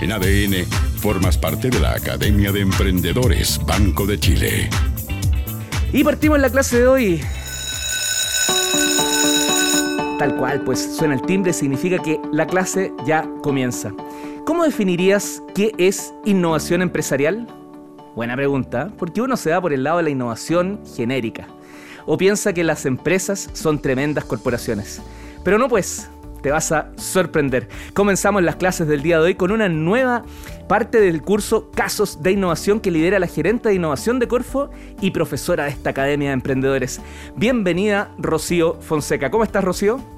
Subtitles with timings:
[0.00, 0.64] En ADN,
[1.00, 4.70] formas parte de la Academia de Emprendedores Banco de Chile.
[5.92, 7.20] Y partimos la clase de hoy.
[10.20, 13.92] Tal cual, pues suena el timbre, significa que la clase ya comienza.
[14.44, 17.48] ¿Cómo definirías qué es innovación empresarial?
[18.14, 21.48] Buena pregunta, porque uno se da por el lado de la innovación genérica.
[22.06, 25.02] O piensa que las empresas son tremendas corporaciones.
[25.42, 26.08] Pero no pues,
[26.42, 27.68] te vas a sorprender.
[27.94, 30.24] Comenzamos las clases del día de hoy con una nueva
[30.68, 35.10] parte del curso Casos de Innovación que lidera la gerente de innovación de Corfo y
[35.10, 37.00] profesora de esta Academia de Emprendedores.
[37.36, 39.30] Bienvenida, Rocío Fonseca.
[39.30, 40.17] ¿Cómo estás, Rocío?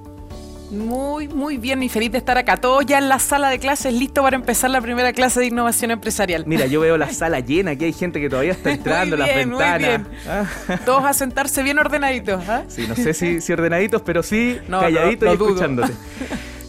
[0.70, 2.56] Muy, muy bien y feliz de estar acá.
[2.56, 5.90] Todos ya en la sala de clases, listo para empezar la primera clase de innovación
[5.90, 6.44] empresarial.
[6.46, 10.02] Mira, yo veo la sala llena, aquí hay gente que todavía está entrando, las ventanas.
[10.28, 10.44] Ah.
[10.84, 12.48] Todos a sentarse bien ordenaditos.
[12.48, 12.62] ¿ah?
[12.68, 15.92] Sí, no sé si, ordenaditos, pero sí calladitos y escuchándote.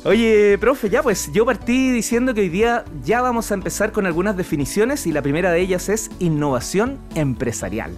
[0.04, 4.08] Oye, profe, ya pues yo partí diciendo que hoy día ya vamos a empezar con
[4.08, 7.96] algunas definiciones y la primera de ellas es innovación empresarial.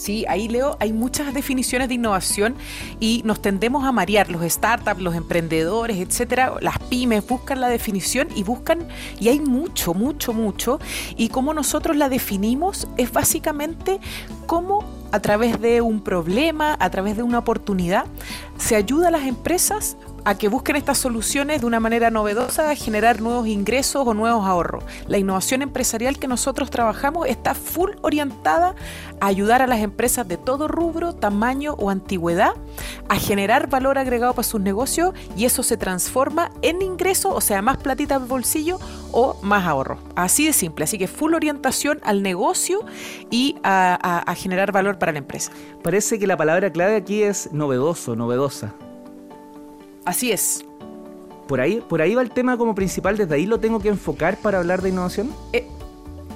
[0.00, 2.54] Sí, ahí leo, hay muchas definiciones de innovación
[3.00, 4.30] y nos tendemos a marear.
[4.30, 9.92] Los startups, los emprendedores, etcétera, las pymes buscan la definición y buscan, y hay mucho,
[9.92, 10.80] mucho, mucho.
[11.18, 14.00] Y como nosotros la definimos es básicamente
[14.46, 18.06] cómo a través de un problema, a través de una oportunidad,
[18.56, 22.74] se ayuda a las empresas a que busquen estas soluciones de una manera novedosa, a
[22.74, 24.84] generar nuevos ingresos o nuevos ahorros.
[25.06, 28.74] La innovación empresarial que nosotros trabajamos está full orientada
[29.20, 32.52] a ayudar a las empresas de todo rubro, tamaño o antigüedad
[33.08, 37.62] a generar valor agregado para sus negocios y eso se transforma en ingresos, o sea,
[37.62, 38.78] más platita al bolsillo
[39.12, 39.98] o más ahorro.
[40.14, 40.84] Así de simple.
[40.84, 42.84] Así que full orientación al negocio
[43.30, 45.52] y a, a generar valor para la empresa.
[45.82, 48.74] Parece que la palabra clave aquí es novedoso, novedosa.
[50.04, 50.64] Así es.
[51.46, 53.16] ¿Por ahí, ¿Por ahí va el tema como principal?
[53.16, 55.32] ¿Desde ahí lo tengo que enfocar para hablar de innovación?
[55.52, 55.66] Eh,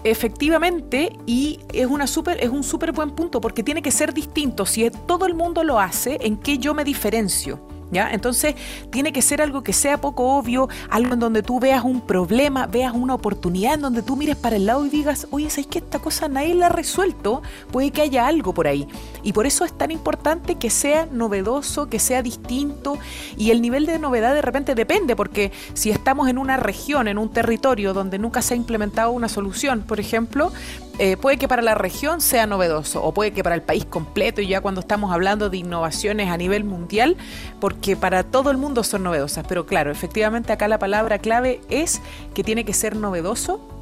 [0.02, 4.66] efectivamente, y es, una super, es un súper buen punto, porque tiene que ser distinto.
[4.66, 7.60] Si todo el mundo lo hace, ¿en qué yo me diferencio?
[7.92, 8.54] Entonces,
[8.90, 12.66] tiene que ser algo que sea poco obvio, algo en donde tú veas un problema,
[12.66, 15.78] veas una oportunidad, en donde tú mires para el lado y digas, oye, ¿sabes que
[15.78, 17.42] esta cosa nadie la ha resuelto?
[17.70, 18.88] Puede que haya algo por ahí.
[19.22, 22.98] Y por eso es tan importante que sea novedoso, que sea distinto,
[23.36, 27.18] y el nivel de novedad de repente depende, porque si estamos en una región, en
[27.18, 30.52] un territorio donde nunca se ha implementado una solución, por ejemplo,
[30.98, 34.40] eh, puede que para la región sea novedoso o puede que para el país completo
[34.40, 37.16] y ya cuando estamos hablando de innovaciones a nivel mundial,
[37.60, 39.44] porque para todo el mundo son novedosas.
[39.48, 42.00] Pero claro, efectivamente acá la palabra clave es
[42.32, 43.73] que tiene que ser novedoso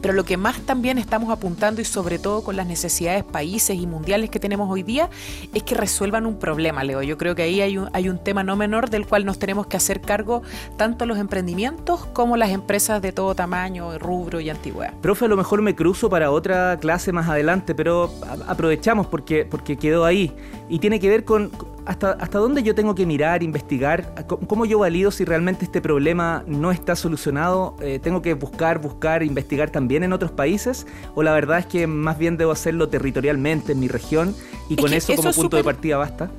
[0.00, 3.86] pero lo que más también estamos apuntando y sobre todo con las necesidades países y
[3.86, 5.08] mundiales que tenemos hoy día
[5.54, 7.02] es que resuelvan un problema, Leo.
[7.02, 9.66] Yo creo que ahí hay un, hay un tema no menor del cual nos tenemos
[9.66, 10.42] que hacer cargo
[10.76, 14.94] tanto los emprendimientos como las empresas de todo tamaño, rubro y antigüedad.
[15.00, 18.12] Profe, a lo mejor me cruzo para otra clase más adelante, pero
[18.46, 20.34] aprovechamos porque, porque quedó ahí.
[20.68, 21.50] Y tiene que ver con
[21.88, 26.44] hasta, hasta dónde yo tengo que mirar, investigar, cómo yo valido si realmente este problema
[26.46, 27.76] no está solucionado.
[27.80, 31.86] Eh, tengo que buscar, buscar, investigar también en otros países, o la verdad es que
[31.86, 34.36] más bien debo hacerlo territorialmente en mi región
[34.68, 36.30] y con eso como punto de partida basta.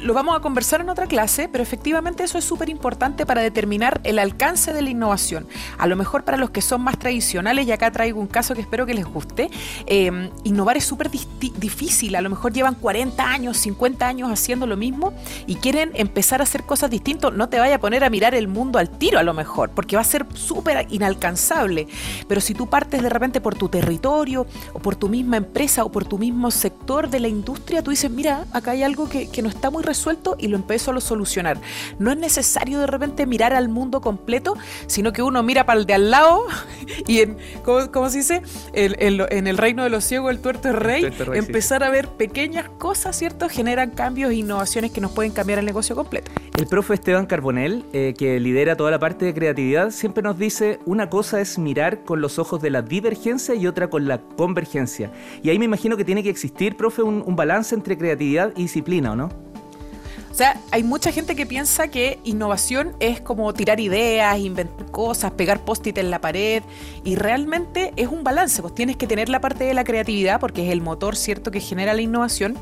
[0.00, 4.00] Lo vamos a conversar en otra clase, pero efectivamente eso es súper importante para determinar
[4.04, 5.46] el alcance de la innovación.
[5.76, 8.62] A lo mejor para los que son más tradicionales, y acá traigo un caso que
[8.62, 9.50] espero que les guste,
[9.84, 12.14] em, innovar es súper difícil.
[12.14, 15.12] A lo mejor llevan 40 años, 50 años haciendo lo mismo
[15.46, 17.34] y quieren empezar a hacer cosas distintas.
[17.34, 19.96] No te vaya a poner a mirar el mundo al tiro a lo mejor, porque
[19.96, 21.88] va a ser súper inalcanzable.
[22.26, 25.92] Pero si tú partes de repente por tu territorio o por tu misma empresa o
[25.92, 29.42] por tu mismo sector de la industria, tú dices, mira, acá hay algo que, que
[29.42, 31.58] no está muy resuelto y lo empiezo a solucionar.
[31.98, 34.56] No es necesario de repente mirar al mundo completo,
[34.86, 36.44] sino que uno mira para el de al lado
[37.06, 38.42] y en, ¿cómo, se dice?
[38.72, 43.16] En, el reino de los ciegos, el tuerto es rey, empezar a ver pequeñas cosas,
[43.16, 43.48] ¿cierto?
[43.48, 46.30] Generan cambios e innovaciones que nos pueden cambiar el negocio completo.
[46.56, 50.78] El profe Esteban Carbonell, eh, que lidera toda la parte de creatividad, siempre nos dice,
[50.84, 55.10] una cosa es mirar con los ojos de la divergencia y otra con la convergencia.
[55.42, 59.12] Y ahí me imagino que tiene que existir, profe, un balance entre creatividad y disciplina,
[59.12, 59.49] ¿o no?
[60.30, 65.32] O sea, hay mucha gente que piensa que innovación es como tirar ideas, inventar cosas,
[65.32, 66.62] pegar post-it en la pared
[67.04, 70.66] y realmente es un balance, pues tienes que tener la parte de la creatividad porque
[70.66, 72.56] es el motor, ¿cierto?, que genera la innovación,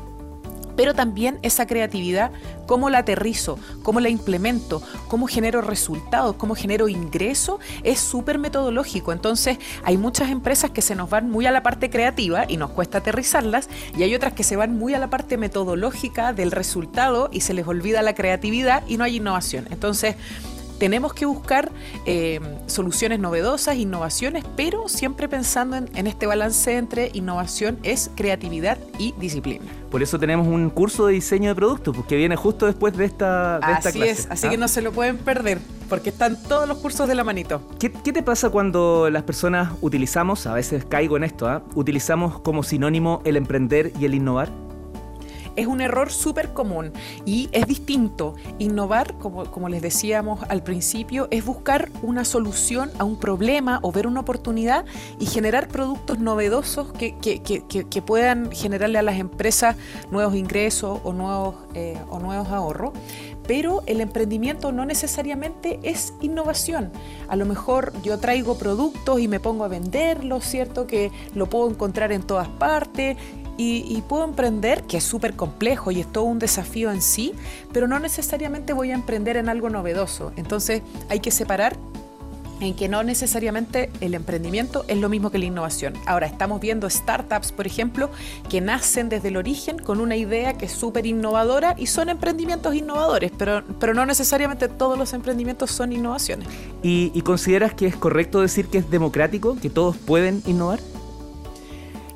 [0.79, 2.31] pero también esa creatividad,
[2.65, 9.11] cómo la aterrizo, cómo la implemento, cómo genero resultados, cómo genero ingreso, es súper metodológico.
[9.11, 12.69] Entonces hay muchas empresas que se nos van muy a la parte creativa y nos
[12.69, 13.67] cuesta aterrizarlas,
[13.97, 17.53] y hay otras que se van muy a la parte metodológica del resultado y se
[17.53, 19.67] les olvida la creatividad y no hay innovación.
[19.71, 20.15] Entonces,
[20.79, 21.71] tenemos que buscar
[22.05, 29.13] eh, soluciones novedosas, innovaciones, pero siempre pensando en, este balance entre innovación es creatividad y
[29.19, 29.65] disciplina.
[29.91, 33.59] Por eso tenemos un curso de diseño de productos, porque viene justo después de esta,
[33.59, 34.11] de así clase.
[34.11, 34.59] es, así que ¿ah?
[34.59, 35.59] no se lo pueden perder,
[35.89, 37.61] porque están todos los cursos de la manito.
[37.79, 41.63] ¿Qué, te pasa cuando las personas utilizamos, a veces caigo en esto, ¿ah?
[41.75, 44.49] utilizamos como sinónimo el emprender y el innovar?
[45.59, 46.91] Es un error súper común
[47.25, 48.35] y es distinto.
[48.59, 54.07] Innovar, como, les decíamos al principio, es buscar una solución a un problema o ver
[54.07, 54.85] una oportunidad
[55.19, 59.75] y generar productos novedosos que, que, puedan generarle a las empresas
[60.09, 62.93] nuevos ingresos o nuevos, eh, o nuevos ahorros
[63.49, 66.91] pero el emprendimiento no necesariamente es innovación.
[67.27, 70.85] A lo mejor yo traigo productos y me pongo a venderlos, ¿cierto?
[70.85, 73.17] Que lo puedo encontrar en todas partes
[73.61, 77.33] y, puedo emprender, que es súper complejo y es todo un desafío en sí,
[77.73, 80.31] pero no necesariamente voy a emprender en algo novedoso.
[80.37, 81.75] Entonces hay que separar
[82.61, 85.93] en que no necesariamente el emprendimiento es lo mismo que la innovación.
[86.05, 88.09] Ahora estamos viendo startups, por ejemplo,
[88.49, 92.75] que nacen desde el origen con una idea que es súper innovadora y son emprendimientos
[92.75, 96.47] innovadores, pero, pero no necesariamente todos los emprendimientos son innovaciones.
[96.81, 100.79] ¿Y, ¿Y consideras que es correcto decir que es democrático, que todos pueden innovar?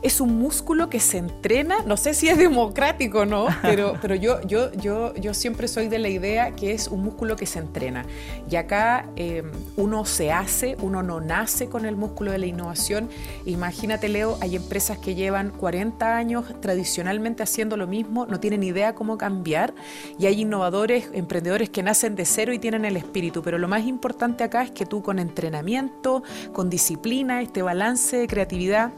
[0.04, 4.16] Es un músculo que se entrena, no sé si es democrático o no, pero, pero
[4.16, 7.60] yo, yo, yo, yo siempre soy de la idea que es un músculo que se
[7.60, 8.06] entrena.
[8.50, 13.10] Y acá em, uno se hace, uno no nace con el músculo de la innovación.
[13.46, 18.96] Imagínate, Leo, hay empresas que llevan 40 años tradicionalmente haciendo lo mismo, no tienen idea
[18.96, 19.74] cómo cambiar,
[20.20, 23.86] y hay innovadores, emprendedores que nacen de cero y tienen el espíritu, pero lo más
[23.86, 28.92] importante acá es que tú con entrenamiento, con disciplina, este balance de creatividad,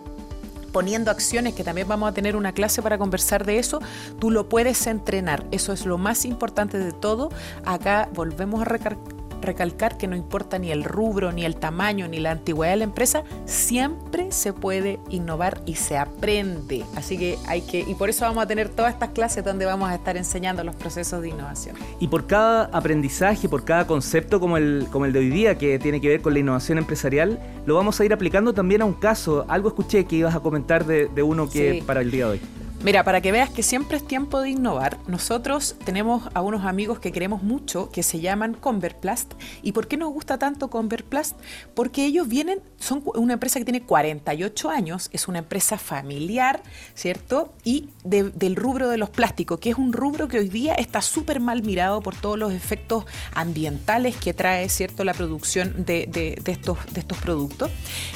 [0.75, 3.80] poniendo acciones, que también vamos a tener una clase para conversar de eso,
[4.19, 5.45] tú lo puedes entrenar.
[5.51, 7.30] Eso es lo más importante de todo.
[7.63, 9.14] Acá volvemos a recargar
[9.45, 12.83] recalcar que no importa ni el rubro, ni el tamaño, ni la antigüedad de la
[12.83, 16.83] empresa, siempre se puede innovar y se aprende.
[16.95, 19.89] Así que hay que, y por eso vamos a tener todas estas clases donde vamos
[19.89, 21.75] a estar enseñando los procesos de innovación.
[22.00, 25.80] Y por cada aprendizaje, por cada concepto como el, como el de hoy día, que
[25.80, 28.94] tiene que ver con la innovación empresarial, lo vamos a ir aplicando también a un
[28.94, 29.45] caso.
[29.47, 32.42] Algo escuché que ibas a comentar de, uno que para el día de hoy.
[32.85, 36.99] Mira, para que veas que siempre es tiempo de innovar, nosotros tenemos a unos amigos
[36.99, 39.33] que queremos mucho que se llaman Converplast.
[39.63, 41.35] ¿Y por qué nos gusta tanto Converplast?
[41.73, 46.61] Porque ellos vienen, son una empresa que tiene 48 años, es una empresa familiar,
[46.93, 47.55] ¿cierto?
[47.63, 51.39] Y del rubro de los plásticos, que es un rubro que hoy día está súper
[51.39, 56.77] mal mirado por todos los efectos ambientales que trae, ¿cierto?, la producción de, de, estos,
[56.93, 57.71] de estos productos.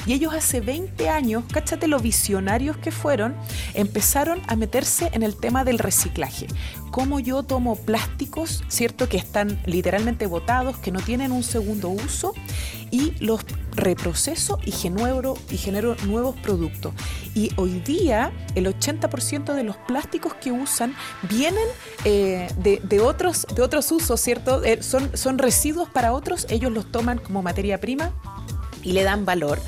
[0.06, 3.34] Y ellos hace 20 años, cáchate lo visionarios que fueron,
[3.74, 6.46] empezaron a meterse en el tema del reciclaje.
[6.92, 9.08] Cómo yo tomo plásticos, ¿cierto?
[9.08, 12.34] Que están literalmente botados, que no tienen un segundo uso,
[12.90, 16.92] y los reproceso y genero, y genero nuevos productos.
[17.34, 21.66] Y hoy día el 80% de los plásticos que usan vienen
[22.04, 24.62] eh, de, otros, de otros usos, ¿cierto?
[24.64, 28.12] Eh, son, son residuos para otros, ellos los toman como materia prima
[28.82, 29.60] y le dan valor.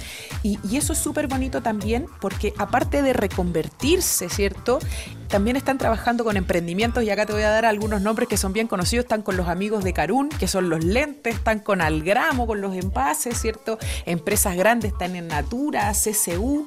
[0.43, 4.81] Y, eso es súper bonito también porque aparte de reconvertirse, ¿cierto?
[5.29, 8.53] También están trabajando con emprendimientos y acá te voy a dar algunos nombres que son
[8.53, 9.05] bien conocidos.
[9.05, 12.75] Están con los amigos de Carún, que son los lentes, están con Algramo, con los
[12.75, 13.79] envases, ¿cierto?
[14.05, 16.67] Empresas grandes están en Natura, CCU.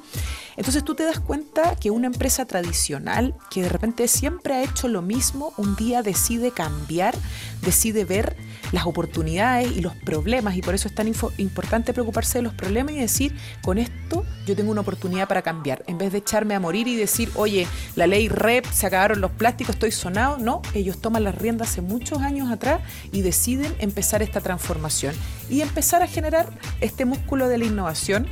[0.58, 4.88] Entonces tú te das cuenta que una empresa tradicional que de repente siempre ha hecho
[4.88, 7.16] lo mismo, un día decide cambiar,
[7.62, 8.36] decide ver
[8.72, 12.94] las oportunidades y los problemas y por eso es tan importante preocuparse de los problemas
[12.94, 15.84] y decir, con esto yo tengo una oportunidad para cambiar.
[15.88, 19.32] En vez de echarme a morir y decir, oye, la ley REP, se acabaron los
[19.32, 22.82] plásticos, estoy sonado, no, ellos toman las riendas hace muchos años atrás
[23.12, 25.16] y deciden empezar esta transformación
[25.50, 26.50] y empezar a generar
[26.82, 28.28] este músculo de la innovación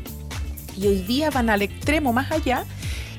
[0.78, 2.66] y hoy día van al extremo más allá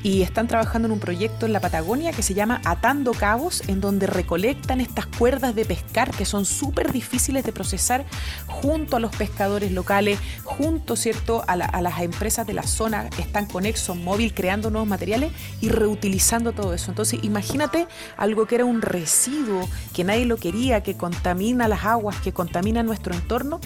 [0.05, 3.81] y están trabajando en un proyecto en la Patagonia que se llama Atando Cabos, en
[3.81, 8.05] donde recolectan estas cuerdas de pescar que son súper difíciles de procesar
[8.47, 11.43] junto a los pescadores locales, junto ¿cierto?
[11.47, 15.33] A, las empresas de la zona que están con ExxonMobil creando nuevos materiales
[15.63, 16.91] y reutilizando todo eso.
[16.91, 22.21] Entonces imagínate algo que era un residuo, que nadie lo quería, que contamina las aguas,
[22.21, 23.59] que contamina nuestro entorno,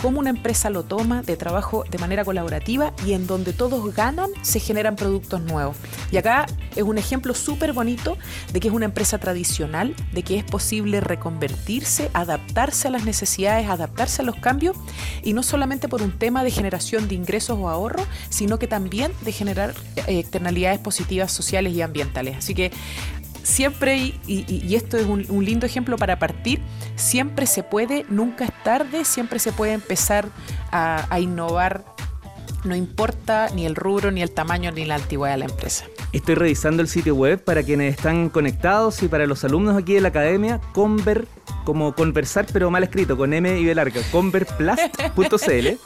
[0.00, 4.30] cómo una empresa lo toma de trabajo de manera colaborativa y en donde todos ganan
[4.42, 5.76] se generan productos nuevos.
[6.10, 8.16] Y acá es un ejemplo súper bonito
[8.52, 13.68] de que es una empresa tradicional, de que es posible reconvertirse, adaptarse a las necesidades,
[13.68, 14.76] adaptarse a los cambios
[15.22, 19.12] y no solamente por un tema de generación de ingresos o ahorro, sino que también
[19.22, 22.38] de generar eh, externalidades positivas sociales y ambientales.
[22.38, 22.70] Así que
[23.42, 26.60] siempre, y, esto es un, lindo ejemplo para partir,
[26.96, 30.28] siempre se puede, nunca es tarde, siempre se puede empezar
[30.70, 31.84] a, a innovar
[32.64, 35.86] no importa ni el rubro, ni el tamaño, ni la antigüedad de la empresa.
[36.12, 40.00] Estoy revisando el sitio web para quienes están conectados y para los alumnos aquí de
[40.00, 41.26] la academia, Conver,
[41.64, 45.68] como conversar pero mal escrito, con M y B larga, converplast.cl.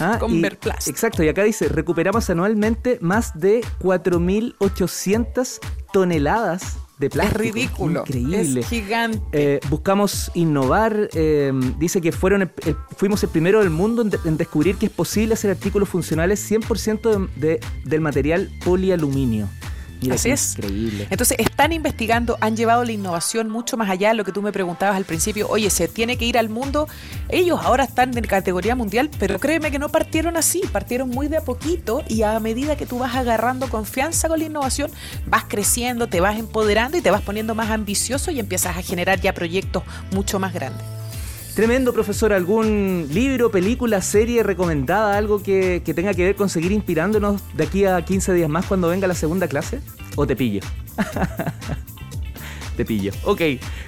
[0.00, 0.88] Ah, Converplast.
[0.88, 5.60] Exacto, y acá dice, recuperamos anualmente más de 4.800
[5.92, 7.42] toneladas de plástico.
[7.42, 8.00] Es ridículo.
[8.06, 8.60] Increíble.
[8.60, 9.20] Es gigante.
[9.32, 11.08] Eh, buscamos innovar.
[11.14, 14.76] eh, dice que fueron el- el- fuimos el primero del mundo en, de- en descubrir
[14.76, 19.48] que es posible hacer artículos funcionales 100% de- de- del material polialuminio.
[20.04, 20.56] Mira Así qué es.
[20.56, 21.06] Increíble.
[21.10, 24.52] Entonces están investigando, han llevado la innovación mucho más allá de lo que tú me
[24.52, 25.48] preguntabas al principio.
[25.48, 26.88] Oye, se tiene que ir al mundo.
[27.28, 31.38] Ellos ahora están en categoría mundial, pero créeme que no partieron así, partieron muy de
[31.38, 34.90] a poquito y a medida que tú vas agarrando confianza con la innovación,
[35.26, 39.20] vas creciendo, te vas empoderando y te vas poniendo más ambicioso y empiezas a generar
[39.20, 40.93] ya proyectos mucho más grandes.
[41.54, 42.32] Tremendo, profesor.
[42.32, 45.16] ¿Algún libro, película, serie recomendada?
[45.16, 48.66] ¿Algo que, que tenga que ver con seguir inspirándonos de aquí a 15 días más
[48.66, 49.80] cuando venga la segunda clase?
[50.16, 50.60] ¿O te pillo?
[52.76, 53.12] te pillo.
[53.22, 53.40] Ok.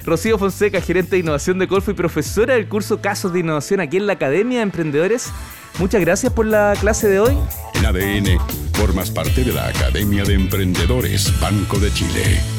[0.05, 3.97] Rocío Fonseca, gerente de innovación de Colfo y profesora del curso Casos de Innovación aquí
[3.97, 5.29] en la Academia de Emprendedores.
[5.77, 7.37] Muchas gracias por la clase de hoy.
[7.75, 8.39] En ADN,
[8.73, 12.56] formas parte de la Academia de Emprendedores Banco de Chile.